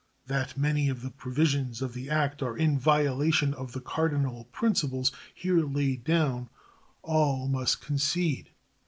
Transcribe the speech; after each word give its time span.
That 0.25 0.57
many 0.57 0.89
of 0.89 1.03
the 1.03 1.11
provisions 1.11 1.79
of 1.79 1.93
that 1.93 2.07
act 2.09 2.41
are 2.41 2.57
in 2.57 2.79
violation 2.79 3.53
of 3.53 3.73
the 3.73 3.79
cardinal 3.79 4.45
principles 4.45 5.11
here 5.31 5.61
laid 5.63 6.03
down 6.03 6.49
all 7.03 7.47
must 7.47 7.81
concede. 7.81 8.49